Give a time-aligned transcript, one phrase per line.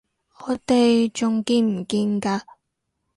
[0.39, 2.41] 我哋仲見唔見㗎？